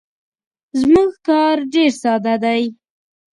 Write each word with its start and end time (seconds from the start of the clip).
زموږ 0.79 1.11
کار 1.27 1.55
ډیر 1.73 1.91
ساده 2.01 2.35
دی. 2.43 2.61